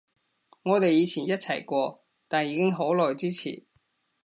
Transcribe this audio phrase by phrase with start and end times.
[0.63, 3.63] 我哋以前一齊過，但已經好耐之前